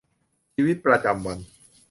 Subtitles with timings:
[0.55, 1.37] ชีวิตประจำวัน